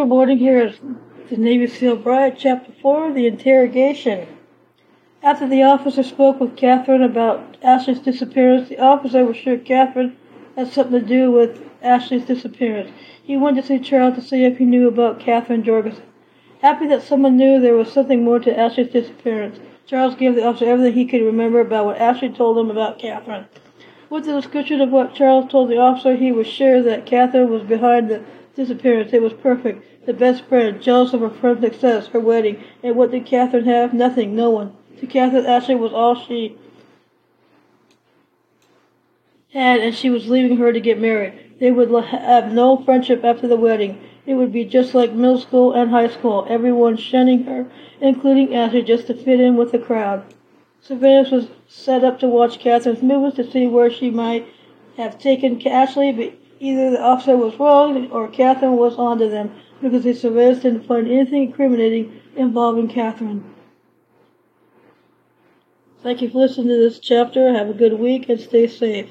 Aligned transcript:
Good 0.00 0.08
morning. 0.08 0.38
Here 0.38 0.66
is 0.66 0.78
the 1.28 1.36
Navy 1.36 1.66
SEAL 1.66 1.96
Bride, 1.96 2.38
Chapter 2.38 2.72
4, 2.80 3.12
The 3.12 3.26
Interrogation. 3.26 4.26
After 5.22 5.46
the 5.46 5.62
officer 5.62 6.02
spoke 6.02 6.40
with 6.40 6.56
Catherine 6.56 7.02
about 7.02 7.58
Ashleigh's 7.62 8.00
disappearance, 8.00 8.70
the 8.70 8.78
officer 8.78 9.26
was 9.26 9.36
sure 9.36 9.58
Catherine 9.58 10.16
had 10.56 10.72
something 10.72 11.02
to 11.02 11.06
do 11.06 11.30
with 11.30 11.62
Ashleigh's 11.82 12.24
disappearance. 12.24 12.90
He 13.22 13.36
went 13.36 13.58
to 13.58 13.62
see 13.62 13.78
Charles 13.78 14.14
to 14.14 14.22
see 14.22 14.46
if 14.46 14.56
he 14.56 14.64
knew 14.64 14.88
about 14.88 15.20
Catherine 15.20 15.62
Jorgensen. 15.62 16.04
Happy 16.62 16.86
that 16.86 17.02
someone 17.02 17.36
knew 17.36 17.60
there 17.60 17.76
was 17.76 17.92
something 17.92 18.24
more 18.24 18.38
to 18.38 18.58
Ashleigh's 18.58 18.90
disappearance, 18.90 19.60
Charles 19.86 20.14
gave 20.14 20.34
the 20.34 20.46
officer 20.46 20.64
everything 20.64 20.94
he 20.94 21.04
could 21.04 21.20
remember 21.20 21.60
about 21.60 21.84
what 21.84 21.98
Ashleigh 21.98 22.34
told 22.34 22.56
him 22.56 22.70
about 22.70 22.98
Catherine. 22.98 23.44
With 24.10 24.24
the 24.24 24.32
description 24.32 24.80
of 24.80 24.90
what 24.90 25.14
Charles 25.14 25.48
told 25.48 25.70
the 25.70 25.78
officer, 25.78 26.16
he 26.16 26.32
was 26.32 26.48
sure 26.48 26.82
that 26.82 27.06
Catherine 27.06 27.48
was 27.48 27.62
behind 27.62 28.10
the 28.10 28.24
disappearance. 28.56 29.12
It 29.12 29.22
was 29.22 29.32
perfect. 29.32 30.04
The 30.04 30.12
best 30.12 30.44
friend, 30.46 30.82
jealous 30.82 31.12
of 31.12 31.20
her 31.20 31.30
friend's 31.30 31.60
success, 31.60 32.08
her 32.08 32.18
wedding. 32.18 32.62
And 32.82 32.96
what 32.96 33.12
did 33.12 33.24
Catherine 33.24 33.66
have? 33.66 33.94
Nothing. 33.94 34.34
No 34.34 34.50
one. 34.50 34.76
To 34.98 35.06
Catherine, 35.06 35.46
Ashleigh 35.46 35.78
was 35.78 35.92
all 35.92 36.16
she 36.16 36.58
had, 39.52 39.78
and 39.80 39.94
she 39.94 40.10
was 40.10 40.28
leaving 40.28 40.56
her 40.56 40.72
to 40.72 40.80
get 40.80 41.00
married. 41.00 41.58
They 41.60 41.70
would 41.70 41.90
have 42.06 42.52
no 42.52 42.78
friendship 42.78 43.24
after 43.24 43.46
the 43.46 43.56
wedding. 43.56 44.02
It 44.26 44.34
would 44.34 44.52
be 44.52 44.64
just 44.64 44.92
like 44.92 45.12
middle 45.12 45.38
school 45.38 45.72
and 45.72 45.90
high 45.90 46.08
school, 46.08 46.46
everyone 46.48 46.96
shunning 46.96 47.44
her, 47.44 47.70
including 48.00 48.48
Ashleigh, 48.48 48.84
just 48.84 49.06
to 49.06 49.14
fit 49.14 49.38
in 49.38 49.56
with 49.56 49.70
the 49.70 49.78
crowd. 49.78 50.24
Surveillance 50.82 51.30
was 51.30 51.48
set 51.68 52.02
up 52.04 52.18
to 52.18 52.26
watch 52.26 52.58
Catherine's 52.58 53.02
movements 53.02 53.36
to 53.36 53.50
see 53.50 53.66
where 53.66 53.90
she 53.90 54.10
might 54.10 54.46
have 54.96 55.18
taken 55.18 55.60
Ashleigh, 55.60 56.16
but 56.16 56.32
either 56.58 56.90
the 56.90 57.02
officer 57.02 57.36
was 57.36 57.58
wrong 57.58 58.10
or 58.10 58.28
Catherine 58.28 58.76
was 58.76 58.96
onto 58.96 59.28
them 59.28 59.52
because 59.82 60.04
the 60.04 60.14
surveillance 60.14 60.62
didn't 60.62 60.86
find 60.86 61.06
anything 61.06 61.44
incriminating 61.44 62.20
involving 62.34 62.88
Catherine. 62.88 63.44
Thank 66.02 66.22
you 66.22 66.30
for 66.30 66.38
listening 66.38 66.68
to 66.68 66.76
this 66.76 66.98
chapter. 66.98 67.52
Have 67.52 67.68
a 67.68 67.74
good 67.74 67.98
week 67.98 68.30
and 68.30 68.40
stay 68.40 68.66
safe. 68.66 69.10